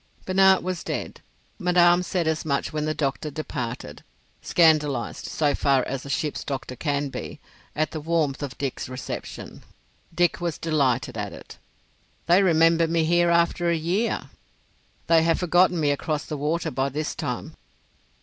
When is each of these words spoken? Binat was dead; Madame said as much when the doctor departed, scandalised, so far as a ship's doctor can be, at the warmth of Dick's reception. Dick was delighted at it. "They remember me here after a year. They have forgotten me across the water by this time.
Binat 0.25 0.63
was 0.63 0.83
dead; 0.83 1.21
Madame 1.59 2.01
said 2.01 2.27
as 2.27 2.43
much 2.43 2.73
when 2.73 2.85
the 2.85 2.93
doctor 2.95 3.29
departed, 3.29 4.03
scandalised, 4.41 5.27
so 5.27 5.53
far 5.53 5.83
as 5.85 6.03
a 6.07 6.09
ship's 6.09 6.43
doctor 6.43 6.75
can 6.75 7.09
be, 7.09 7.39
at 7.75 7.91
the 7.91 7.99
warmth 8.01 8.41
of 8.41 8.57
Dick's 8.57 8.89
reception. 8.89 9.61
Dick 10.11 10.41
was 10.41 10.57
delighted 10.57 11.17
at 11.19 11.33
it. 11.33 11.59
"They 12.25 12.41
remember 12.41 12.87
me 12.87 13.03
here 13.05 13.29
after 13.29 13.69
a 13.69 13.77
year. 13.77 14.31
They 15.05 15.21
have 15.21 15.37
forgotten 15.37 15.79
me 15.79 15.91
across 15.91 16.25
the 16.25 16.35
water 16.35 16.71
by 16.71 16.89
this 16.89 17.13
time. 17.13 17.55